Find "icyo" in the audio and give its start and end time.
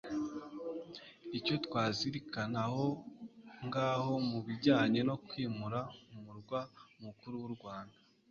1.37-1.55